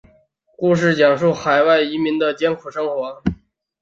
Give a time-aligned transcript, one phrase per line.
[0.57, 3.21] 故事讲述海外移民的艰苦生活。